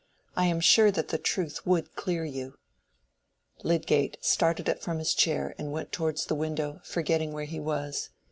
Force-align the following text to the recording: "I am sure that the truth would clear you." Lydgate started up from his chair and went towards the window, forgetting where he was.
"I 0.35 0.47
am 0.47 0.61
sure 0.61 0.89
that 0.89 1.09
the 1.09 1.19
truth 1.19 1.63
would 1.67 1.95
clear 1.95 2.25
you." 2.25 2.57
Lydgate 3.61 4.17
started 4.25 4.67
up 4.67 4.81
from 4.81 4.97
his 4.97 5.13
chair 5.13 5.53
and 5.59 5.71
went 5.71 5.91
towards 5.91 6.25
the 6.25 6.33
window, 6.33 6.81
forgetting 6.83 7.33
where 7.33 7.45
he 7.45 7.59
was. 7.59 8.09